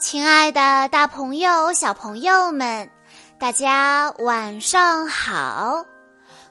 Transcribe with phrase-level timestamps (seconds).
[0.00, 2.90] 亲爱的，大朋友、小朋友们，
[3.38, 5.84] 大家晚上好！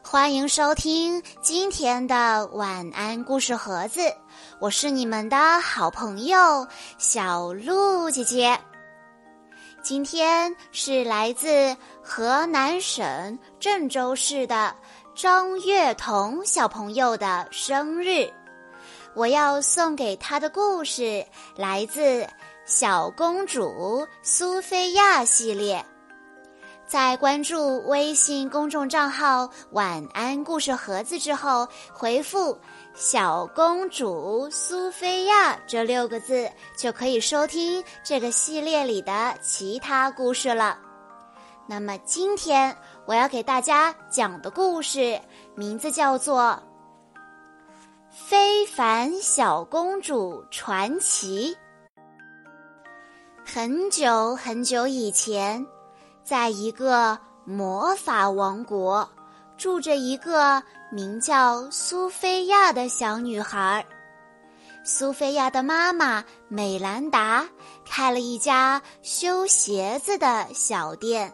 [0.03, 4.01] 欢迎收听今天的晚安故事盒子，
[4.61, 6.67] 我是你们的好朋友
[6.99, 8.55] 小鹿姐姐。
[9.81, 14.75] 今天是来自河南省郑州市的
[15.15, 18.31] 张月彤小朋友的生日。
[19.15, 21.25] 我要送给他的故事
[21.55, 22.01] 来自
[22.69, 25.83] 《小公主苏菲亚》系列。
[26.85, 32.55] 在关注微信公众账号“晚安故事盒子”之后，回复
[32.93, 36.47] “小公主苏菲亚”这六个字，
[36.77, 40.77] 就可以收听这个系列里的其他故事了。
[41.67, 45.19] 那么，今天我要给大家讲的故事
[45.55, 46.61] 名字叫做。
[48.11, 51.57] 非凡小公主传奇。
[53.51, 55.65] 很久很久以前，
[56.23, 59.09] 在一个魔法王国，
[59.57, 60.61] 住着一个
[60.91, 63.83] 名叫苏菲亚的小女孩。
[64.83, 67.43] 苏菲亚的妈妈美兰达
[67.83, 71.33] 开了一家修鞋子的小店，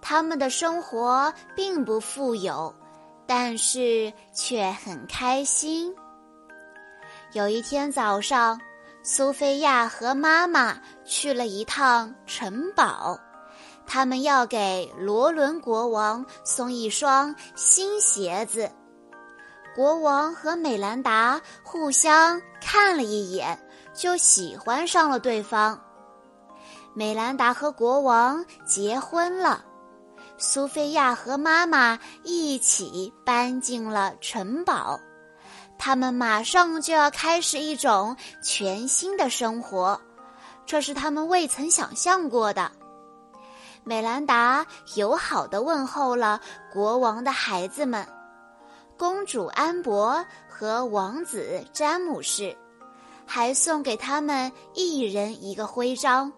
[0.00, 2.72] 他们的生活并不富有，
[3.26, 5.92] 但是却很开心。
[7.32, 8.56] 有一天早上，
[9.06, 13.20] 苏菲亚和妈妈去了一趟城堡，
[13.86, 18.72] 他们要给罗伦国王送一双新鞋子。
[19.76, 23.58] 国王和美兰达互相看了一眼，
[23.92, 25.78] 就喜欢上了对方。
[26.94, 29.62] 美兰达和国王结婚了，
[30.38, 34.98] 苏菲亚和妈妈一起搬进了城堡。
[35.78, 40.00] 他们马上就要开始一种全新的生活，
[40.64, 42.72] 这是他们未曾想象过的。
[43.82, 46.40] 美兰达友好的问候了
[46.72, 48.06] 国王的孩子们，
[48.96, 52.56] 公主安博和王子詹姆士，
[53.26, 56.32] 还送给他们一人一个徽章，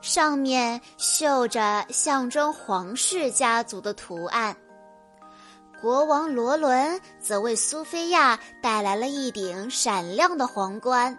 [0.00, 4.56] 上面绣着象征皇室家族的图案。
[5.84, 11.14] 国王罗伦则为苏菲亚带来了一顶闪亮的皇冠，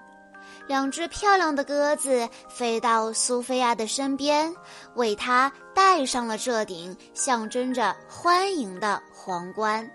[0.65, 4.51] 两只漂亮的鸽子飞到苏菲亚的身边，
[4.95, 9.87] 为她戴上了这顶象征着欢迎的皇冠。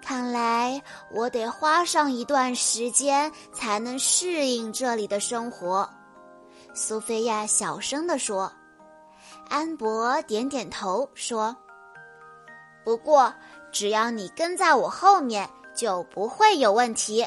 [0.00, 5.90] 看来我得花上一段时间才能适应这里的生活，
[6.74, 8.52] 苏菲亚小声地说。
[9.48, 11.56] 安博点点头说。
[12.84, 13.32] 不过，
[13.70, 17.26] 只要你跟在我后面，就不会有问题。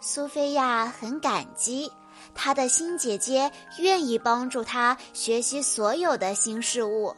[0.00, 1.90] 苏菲亚很感激
[2.34, 7.14] 她的新姐姐愿意帮助她学习所有的新事物。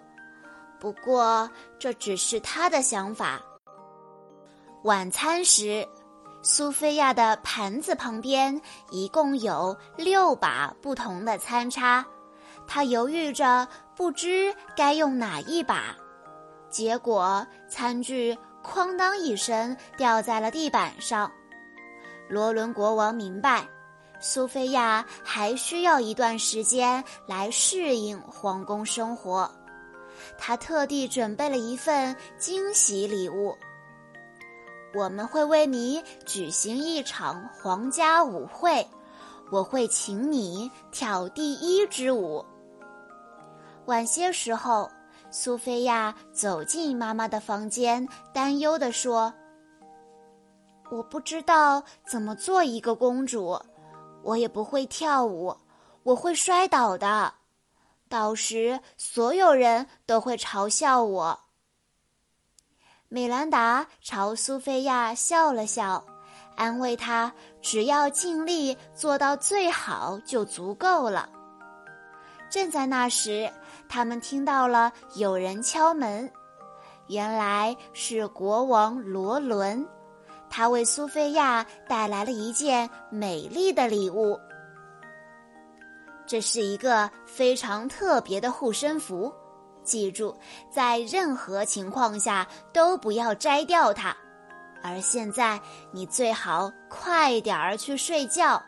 [0.78, 3.40] 不过，这只是她的想法。
[4.84, 5.86] 晚餐时，
[6.40, 8.58] 苏菲亚的盘子旁边
[8.90, 12.06] 一共有六把不同的餐叉，
[12.66, 13.66] 她犹豫着，
[13.96, 15.96] 不知该用哪一把。
[16.70, 21.30] 结果，餐具“哐当”一声掉在了地板上。
[22.28, 23.66] 罗伦国王明白，
[24.20, 29.50] 苏菲亚还需要一段时间来适应皇宫生活。
[30.36, 33.56] 他特地准备了一份惊喜礼物。
[34.94, 38.86] 我们会为你举行一场皇家舞会，
[39.50, 42.44] 我会请你跳第一支舞。
[43.86, 44.90] 晚些时候。
[45.40, 49.32] 苏菲亚走进妈妈的房间，担忧地说
[50.90, 53.56] ：“我不知道怎么做一个公主，
[54.24, 55.56] 我也不会跳舞，
[56.02, 57.32] 我会摔倒的，
[58.08, 61.38] 到时所有人都会嘲笑我。”
[63.06, 66.04] 美兰达朝苏菲亚笑了笑，
[66.56, 67.32] 安慰她
[67.62, 71.30] ：“只要尽力做到最好就足够了。”
[72.50, 73.48] 正在那时。
[73.88, 76.30] 他们听到了有人敲门，
[77.06, 79.86] 原来是国王罗伦，
[80.50, 84.38] 他为苏菲亚带来了一件美丽的礼物。
[86.26, 89.32] 这是一个非常特别的护身符，
[89.82, 90.36] 记住，
[90.70, 94.14] 在任何情况下都不要摘掉它。
[94.82, 95.58] 而现在，
[95.90, 98.62] 你最好快点儿去睡觉，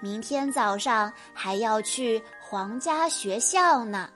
[0.00, 4.08] 明天早上还要去皇家学校呢。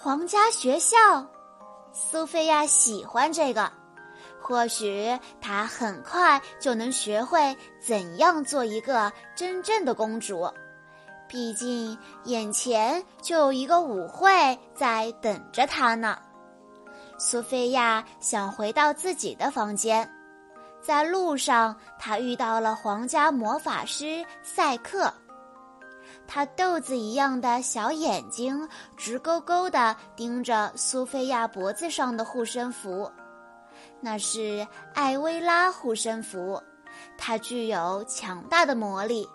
[0.00, 0.96] 皇家学校，
[1.92, 3.68] 苏菲亚喜欢这个。
[4.40, 10.48] 或许她很快就能学会怎样做一个真正的公主。
[11.26, 16.16] 毕竟眼前就有一个舞会在等着她呢。
[17.18, 20.08] 苏菲亚想回到自己的房间，
[20.80, 25.12] 在路上，她遇到了皇家魔法师赛克。
[26.30, 33.10] 他豆子一样的小眼睛直勾勾地盯着苏菲亚脖子上的护身符，
[33.98, 36.62] 那是艾薇拉护身符，
[37.16, 39.26] 它具有强大的魔力。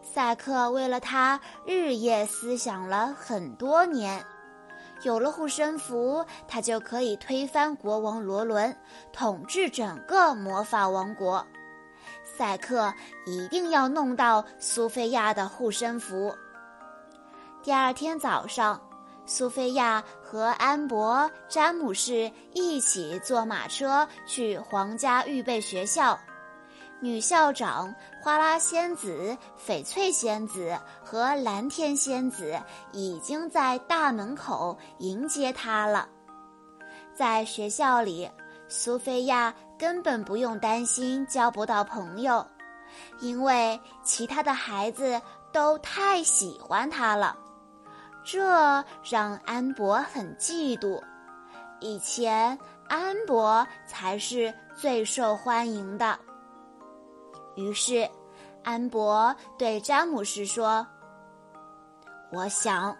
[0.00, 4.24] 赛克为了它日夜思想了很多年，
[5.02, 8.76] 有了护身符，他就可以推翻国王罗伦，
[9.12, 11.44] 统治整个魔法王国。
[12.36, 12.92] 赛克
[13.26, 16.34] 一定要弄到苏菲亚的护身符。
[17.62, 18.80] 第二天早上，
[19.26, 26.18] 苏菲亚和安博、詹姆士一起坐马车去皇家预备学校。
[27.00, 29.36] 女校长花拉仙子、
[29.66, 32.58] 翡翠仙子和蓝天仙子
[32.92, 36.08] 已经在大门口迎接她了。
[37.14, 38.30] 在学校里。
[38.68, 42.46] 苏菲亚根本不用担心交不到朋友，
[43.18, 45.20] 因为其他的孩子
[45.50, 47.36] 都太喜欢他了，
[48.22, 48.40] 这
[49.02, 51.02] 让安博很嫉妒。
[51.80, 52.56] 以前
[52.88, 56.16] 安博才是最受欢迎的。
[57.56, 58.08] 于是，
[58.62, 60.86] 安博对詹姆士说
[62.30, 62.96] ：“我想，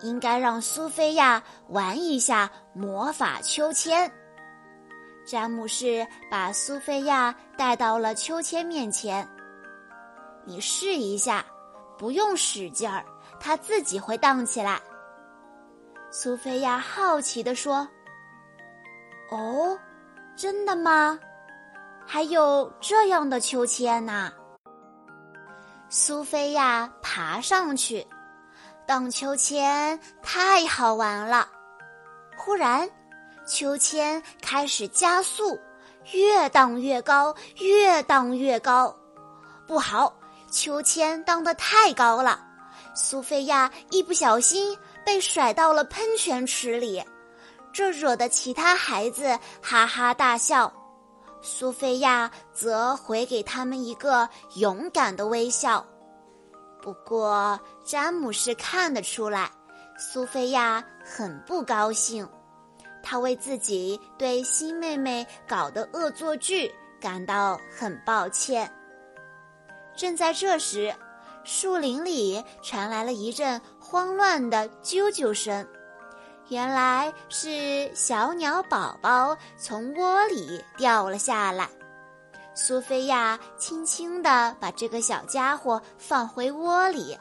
[0.00, 4.10] 应该让苏菲亚玩一下魔法秋千。”
[5.26, 9.26] 詹姆士把苏菲亚带到了秋千面前。
[10.44, 11.44] 你试一下，
[11.98, 13.04] 不用使劲儿，
[13.40, 14.80] 它自己会荡起来。
[16.10, 17.88] 苏菲亚好奇地说
[19.32, 19.78] ：“哦，
[20.36, 21.18] 真的吗？
[22.06, 24.30] 还有这样的秋千呢？”
[25.88, 28.06] 苏菲亚爬上去，
[28.86, 31.48] 荡秋千太好玩了。
[32.36, 32.88] 忽然。
[33.46, 35.58] 秋千开始加速，
[36.12, 38.94] 越荡越高，越荡越高。
[39.66, 40.14] 不好，
[40.50, 42.40] 秋千荡得太高了，
[42.94, 47.02] 苏菲亚一不小心被甩到了喷泉池里，
[47.72, 50.72] 这惹得其他孩子哈哈大笑。
[51.42, 55.84] 苏菲亚则回给他们一个勇敢的微笑。
[56.80, 59.50] 不过，詹姆士看得出来，
[59.98, 62.26] 苏菲亚很不高兴。
[63.04, 68.68] 他为自己对新妹妹搞的恶作剧感到很抱歉。
[69.94, 70.92] 正在这时，
[71.44, 75.64] 树林里传来了一阵慌乱的啾啾声，
[76.48, 81.68] 原来是小鸟宝宝从窝里掉了下来。
[82.54, 87.18] 苏菲亚轻轻地把这个小家伙放回窝里，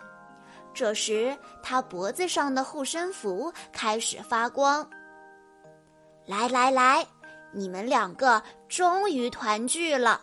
[0.74, 4.88] 这时他脖子上的护身符开始发光。
[6.26, 7.06] 来来来，
[7.52, 10.22] 你们两个终于团聚了。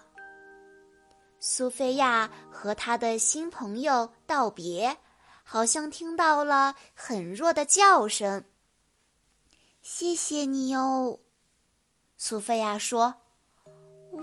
[1.38, 4.96] 苏菲亚和她的新朋友道别，
[5.44, 8.44] 好像听到了很弱的叫声。
[9.82, 11.18] 谢谢你哦，
[12.16, 13.14] 苏菲亚说。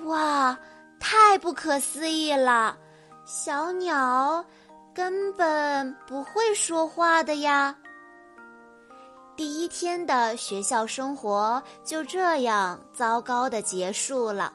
[0.05, 0.57] 哇，
[0.99, 2.77] 太不可思议了！
[3.25, 4.45] 小鸟
[4.93, 7.77] 根本不会说话的呀。
[9.37, 14.51] 第一天的学校生活就这样糟糕的结束了。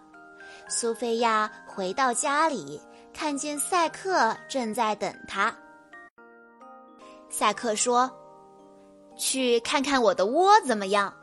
[0.68, 2.80] 苏菲亚回到家里，
[3.14, 5.54] 看见赛克正在等她。
[7.30, 8.10] 赛克说
[9.16, 11.14] ：“去看看我的窝怎么样？”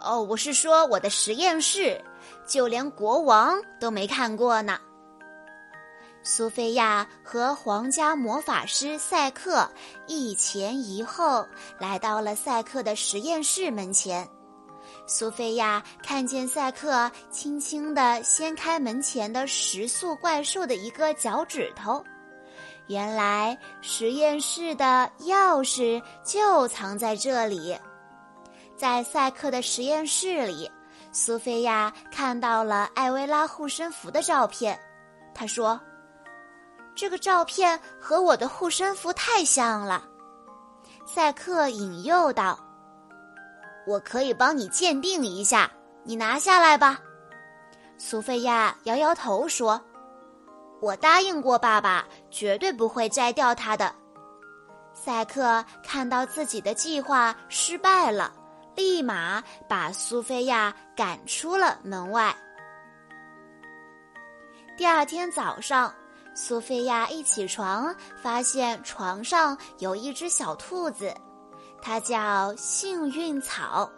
[0.00, 2.00] 哦，我是说我的实验室，
[2.46, 4.78] 就连国王都没看过呢。
[6.24, 9.68] 苏菲亚和皇家魔法师赛克
[10.06, 11.44] 一前一后
[11.80, 14.26] 来到了赛克的实验室门前。
[15.04, 22.02] 苏菲亚看见赛克轻轻地掀开门前的食素怪兽的一个脚趾头，
[22.86, 27.76] 原来实验室的钥匙就藏在这里。
[28.76, 30.70] 在赛克的实验室里，
[31.10, 34.78] 苏菲亚看到了艾薇拉护身符的照片，
[35.34, 35.80] 她说。
[36.94, 40.04] 这个照片和我的护身符太像了，
[41.06, 42.58] 赛克引诱道
[43.86, 45.70] ：“我可以帮你鉴定一下，
[46.04, 47.00] 你拿下来吧。”
[47.98, 49.80] 苏菲亚摇摇头说
[50.80, 53.94] ：“我答应过爸爸，绝对不会摘掉它的。”
[54.92, 58.32] 赛克看到自己的计划失败了，
[58.76, 62.34] 立马把苏菲亚赶出了门外。
[64.76, 65.92] 第二天早上，
[66.34, 71.14] 苏菲亚一起床，发现床上有一只小兔子，
[71.82, 73.90] 它叫幸运草，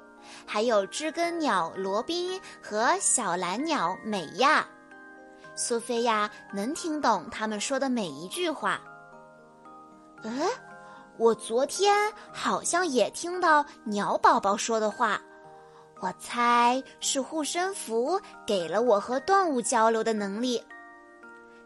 [0.44, 4.66] 还有知更鸟罗宾和小蓝鸟美亚。
[5.54, 8.80] 苏菲亚能听懂他们说的每一句话。
[10.24, 10.48] 嗯，
[11.16, 15.20] 我昨天好像也听到鸟宝宝说的话，
[16.00, 20.60] 我猜是护身符给了我和动物交流的能力。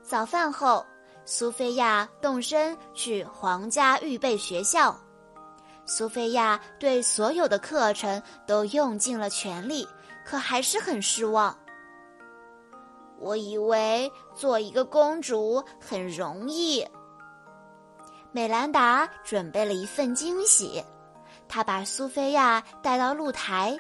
[0.08, 0.86] 早饭后，
[1.26, 4.98] 苏菲亚动身去皇家预备学校。
[5.84, 9.86] 苏菲亚对所有的课程都用尽了全力，
[10.24, 11.54] 可还是很失望。
[13.18, 16.82] 我以为做一个公主很容易。
[18.32, 20.82] 美兰达准备了一份惊喜，
[21.46, 23.78] 她把苏菲亚带到露台。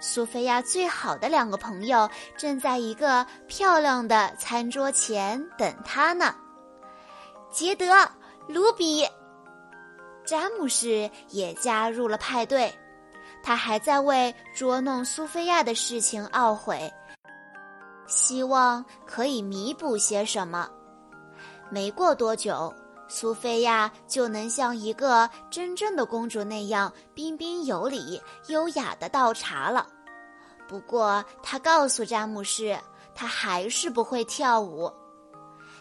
[0.00, 6.34] 苏菲亚最好的两个朋友正在一个漂亮的餐桌前等她呢。
[7.50, 7.86] 杰德、
[8.46, 9.06] 卢比、
[10.24, 12.72] 詹姆士也加入了派对，
[13.42, 16.92] 他还在为捉弄苏菲亚的事情懊悔。
[18.06, 20.68] 希望可以弥补些什么。
[21.70, 22.72] 没过多久，
[23.08, 29.86] 苏菲亚就能像一个真正的公主那样彬彬有礼、优雅的倒茶了。
[30.68, 32.76] 不过，她告诉詹姆士，
[33.14, 34.92] 她还是不会跳舞。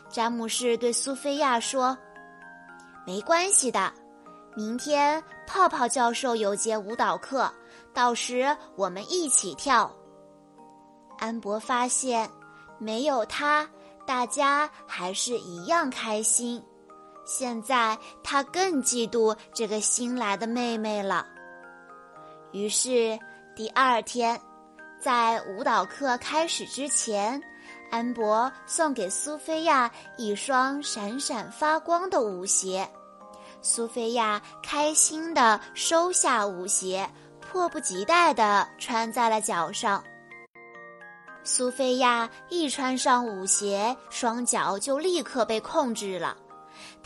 [0.07, 1.97] 詹姆士对苏菲亚说
[3.05, 3.91] ：“没关系的，
[4.55, 7.51] 明天泡泡教授有节舞蹈课，
[7.91, 9.91] 到时我们一起跳。”
[11.17, 12.29] 安博发现，
[12.77, 13.67] 没有他，
[14.05, 16.63] 大家还是一样开心。
[17.25, 21.25] 现在他更嫉妒这个新来的妹妹了。
[22.51, 23.19] 于是
[23.55, 24.39] 第二天，
[24.99, 27.41] 在舞蹈课开始之前，
[27.91, 32.87] 安博送给苏菲亚一双闪闪发光的舞鞋。
[33.61, 37.09] 苏菲亚开心地收下舞鞋，
[37.41, 40.03] 迫不及待地穿在了脚上。
[41.43, 46.37] 苏菲亚一穿上舞鞋，双脚就立刻被控制了。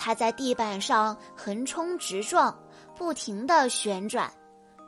[0.02, 2.58] 他在地板上横冲直撞，
[2.96, 4.32] 不停地旋转。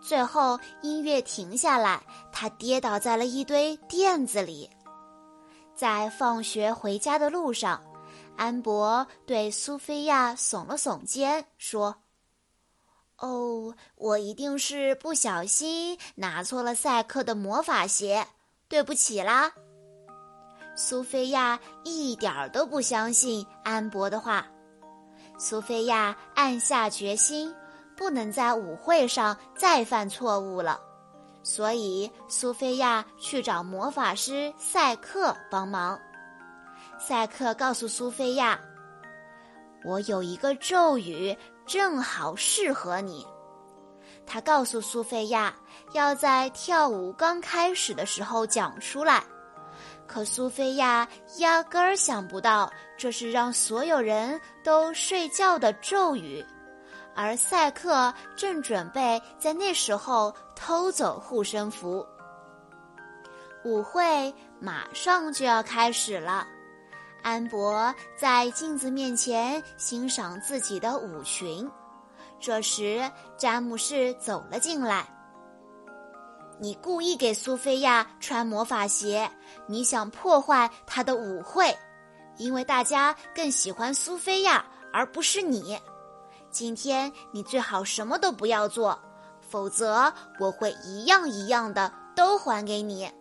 [0.01, 2.01] 最后，音乐停下来，
[2.31, 4.69] 他跌倒在了一堆垫子里。
[5.75, 7.83] 在放学回家的路上，
[8.37, 11.93] 安博对苏菲亚耸了耸肩，说
[13.19, 18.25] ：“哦，我一定是不小心拿错了赛克的魔法鞋。”
[18.69, 19.51] 对不起啦，
[20.77, 24.47] 苏菲亚一点儿都不相信安博的话。
[25.43, 27.51] 苏菲亚暗下决心，
[27.97, 30.79] 不能在舞会上再犯错误了，
[31.41, 35.99] 所以苏菲亚去找魔法师赛克帮忙。
[36.99, 38.59] 赛克告诉苏菲亚
[39.83, 43.25] ：“我有一个咒语，正好适合你。”
[44.27, 45.51] 他告诉苏菲亚，
[45.93, 49.23] 要在跳舞刚开始的时候讲出来。
[50.07, 56.45] 可苏菲亚压根儿想不到，这是让所有人都睡觉的咒语，
[57.15, 62.05] 而赛克正准备在那时候偷走护身符。
[63.63, 66.47] 舞会马上就要开始了，
[67.21, 71.69] 安博在镜子面前欣赏自己的舞裙。
[72.39, 72.99] 这时，
[73.37, 75.07] 詹姆士走了进来。
[76.61, 79.27] 你故意给苏菲亚穿魔法鞋，
[79.65, 81.75] 你想破坏她的舞会，
[82.37, 84.63] 因为大家更喜欢苏菲亚
[84.93, 85.75] 而不是你。
[86.51, 88.95] 今天你最好什么都不要做，
[89.41, 93.11] 否则我会一样一样的都还给你。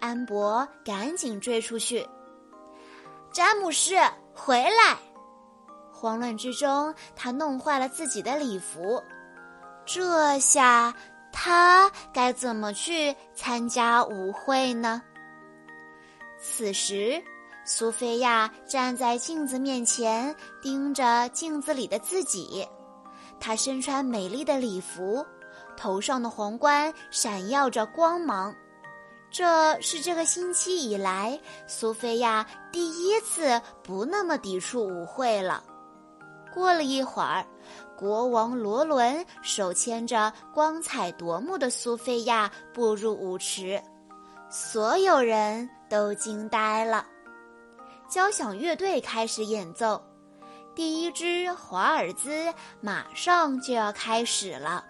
[0.00, 2.08] 安博赶紧追出去，
[3.30, 4.00] 詹姆士
[4.34, 4.96] 回来。
[5.92, 9.02] 慌乱之中，他弄坏了自己的礼服。
[9.84, 10.94] 这下
[11.40, 15.00] 他该怎么去参加舞会呢？
[16.36, 17.22] 此时，
[17.64, 22.66] 苏菲亚站在镜子面前，盯着镜子里的自己。
[23.38, 25.24] 她身穿美丽的礼服，
[25.76, 28.52] 头上的皇冠闪耀着光芒。
[29.30, 35.62] 这是这个星期以来，苏菲亚第一次不那么抵触舞会了。
[36.52, 37.46] 过了一会儿，
[37.98, 43.82] 国王罗伦手牵着光彩夺目的苏菲亚步入舞池，
[44.48, 47.04] 所有人都惊呆了。
[48.08, 50.00] 交响乐队开始演奏，
[50.76, 54.84] 第一支华尔兹马上就要开始了。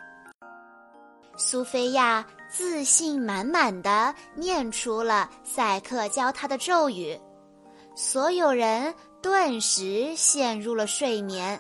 [1.35, 7.19] 苏菲亚自信满满的念出了赛克教她的咒语，
[7.97, 11.59] 所有人顿时陷入了睡眠，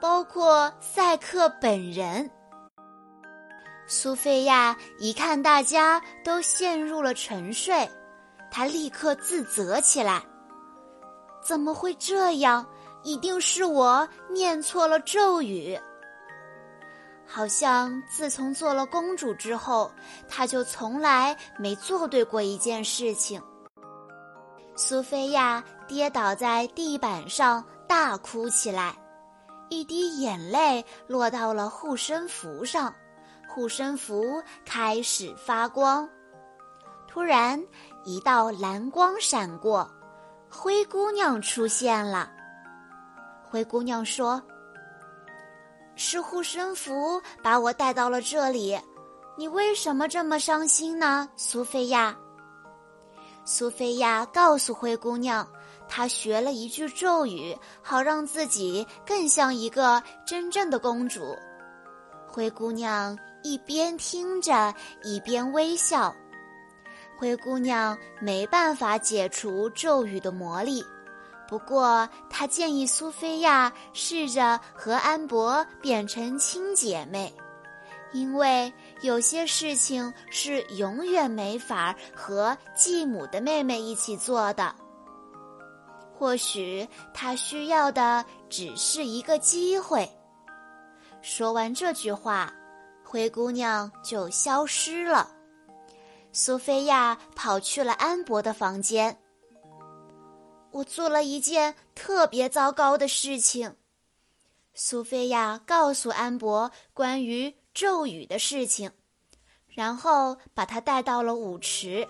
[0.00, 2.30] 包括赛克本人。
[3.86, 7.88] 苏菲亚一看大家都陷入了沉睡，
[8.50, 10.22] 她立刻自责起来
[11.42, 12.66] ：“怎么会这样？
[13.02, 15.78] 一定是我念错了咒语。”
[17.26, 19.90] 好像自从做了公主之后，
[20.28, 23.40] 她就从来没做对过一件事情。
[24.76, 28.94] 苏菲亚跌倒在地板上，大哭起来，
[29.68, 32.94] 一滴眼泪落到了护身符上。
[33.48, 36.08] 护身符开始发光，
[37.08, 37.60] 突然
[38.04, 39.90] 一道蓝光闪过，
[40.48, 42.30] 灰姑娘出现了。
[43.42, 44.40] 灰姑娘说
[45.96, 48.78] ：“是护身符把我带到了这里，
[49.36, 52.14] 你为什么这么伤心呢？”苏菲亚。
[53.44, 55.48] 苏菲亚告诉灰姑娘，
[55.88, 61.36] 她学了一句咒语，好让自己更像一个真正的公主。
[62.26, 63.18] 灰姑娘。
[63.44, 66.14] 一边听着，一边微笑。
[67.16, 70.84] 灰姑娘没办法解除咒语的魔力，
[71.48, 77.32] 不过她建议苏菲亚试着和安博变成亲姐妹，
[78.12, 78.70] 因为
[79.02, 84.74] 有些事情是永远没法和继母的妹妹一起做的。
[86.18, 90.10] 或许他需要的只是一个机会。
[91.22, 92.52] 说完这句话。
[93.10, 95.30] 灰姑娘就消失了。
[96.30, 99.18] 苏菲亚跑去了安博的房间。
[100.72, 103.74] 我做了一件特别糟糕的事情。
[104.74, 108.90] 苏菲亚告诉安博关于咒语的事情，
[109.68, 112.06] 然后把他带到了舞池。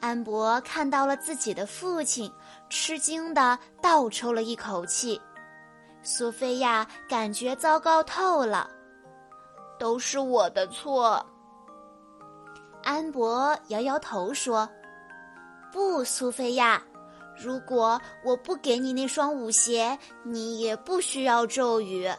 [0.00, 2.28] 安博看到了自己的父亲，
[2.68, 5.20] 吃惊的倒抽了一口气。
[6.02, 8.70] 苏菲亚感觉糟糕透了。
[9.78, 11.24] 都是我的错。
[12.82, 14.68] 安博摇摇头说
[15.72, 16.82] ：“不，苏菲亚，
[17.40, 22.10] 如果我不给你那双舞鞋，你也不需要咒语。”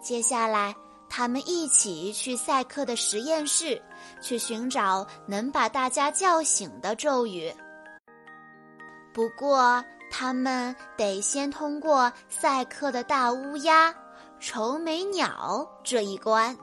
[0.00, 0.74] 接下来，
[1.08, 3.82] 他们一起去赛克的实验室，
[4.20, 7.52] 去寻找能把大家叫醒的咒语。
[9.12, 13.94] 不过，他们得先通过赛克的大乌鸦。
[14.40, 16.56] 愁眉鸟这一关，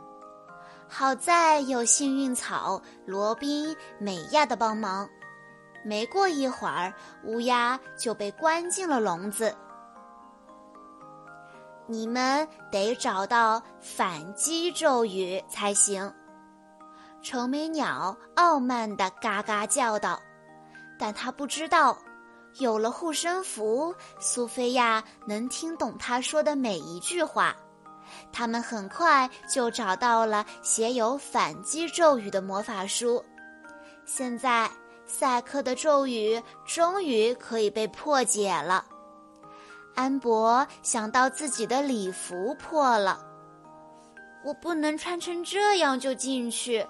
[0.89, 5.07] 好在有幸运草罗宾、美亚的帮忙。
[5.85, 9.55] 没过一会儿，乌鸦就被关进了笼子。
[11.87, 16.13] 你们得找到反击咒语才行。
[17.21, 20.19] 愁眉鸟傲慢地嘎嘎叫道，
[20.99, 21.97] 但他不知道。
[22.57, 27.55] 有了护身符，苏菲亚能听懂他说的每一句话。
[28.31, 33.23] 他们很快就找到了写有反击咒语的魔法书。
[34.05, 34.69] 现在，
[35.05, 38.83] 赛克的咒语终于可以被破解了。
[39.95, 43.23] 安博想到自己的礼服破了，
[44.43, 46.85] 我不能穿成这样就进去。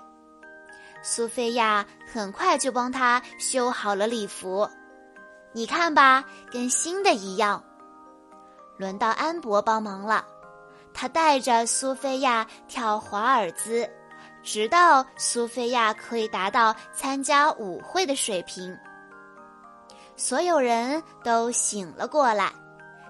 [1.02, 4.70] 苏菲亚很快就帮他修好了礼服，
[5.60, 7.62] 你看吧，跟新的一样。
[8.78, 10.26] 轮到安博帮忙了。
[10.94, 13.86] 他带着苏菲亚跳华尔兹，
[14.42, 18.74] 直到苏菲亚可以达到参加舞会的水平。
[20.16, 22.54] 所有人都醒了过来。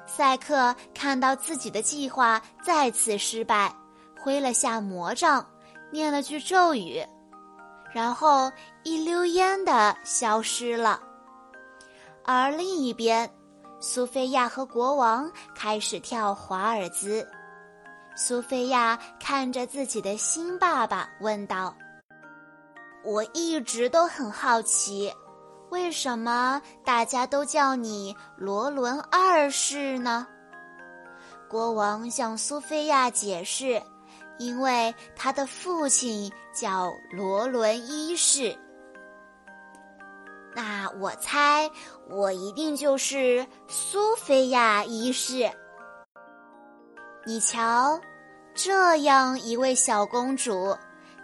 [0.08, 3.72] 赛克看到自己的计划再次失败，
[4.20, 5.46] 挥了下魔杖，
[5.92, 7.00] 念了句咒语，
[7.94, 11.00] 然后一溜烟的消失了。
[12.32, 13.28] 而另一边，
[13.80, 17.28] 苏菲亚和国王开始跳华尔兹。
[18.16, 21.76] 苏菲亚看着自己的新爸爸，问道
[23.04, 25.12] ：“我一直都很好奇，
[25.72, 30.28] 为什么大家都叫你罗伦二世呢？”
[31.50, 33.82] 国王向苏菲亚解释
[34.38, 38.56] ：“因为他的父亲叫罗伦一世。”
[40.56, 41.70] 那我猜，
[42.10, 45.50] 我一定就是苏菲亚一世。
[47.26, 48.00] 你瞧。
[48.56, 50.76] 这样一位小公主，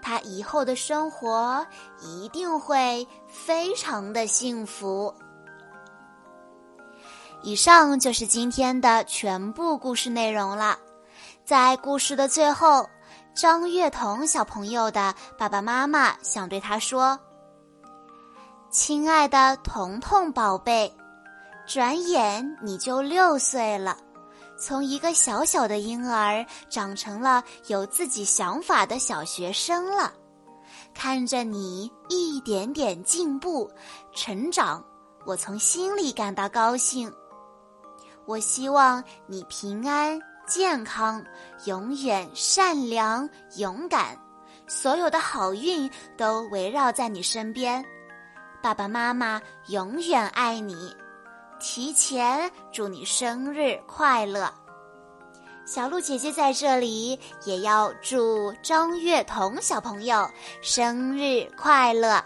[0.02, 1.66] 她以后的生活
[2.02, 5.14] 一定会非常的幸福。
[7.42, 10.78] 以上就是今天的全部故事内容了。
[11.44, 12.88] 在故事的最后，
[13.34, 17.20] 张月彤小朋友的爸爸妈妈想对他说
[18.78, 20.94] ：“亲爱的彤彤宝贝，
[21.66, 23.98] 转眼你就六岁了，
[24.60, 30.12] 从一个小小的婴儿长成了有自己想法的小学生了。
[30.94, 33.72] 看着你一点点进步、
[34.14, 34.84] 成长，
[35.26, 37.10] 我从心里感到高兴。
[38.26, 41.24] 我希望你平安。”健康，
[41.64, 44.20] 永远善良勇敢，
[44.68, 47.84] 所有的好运都围绕在你身边。
[48.66, 50.98] 爸爸妈妈永远爱你，
[51.60, 54.52] 提前祝你生日快乐。
[55.68, 60.28] 小鹿姐姐在这里也要祝张月彤小朋友
[60.64, 62.26] 生日快乐。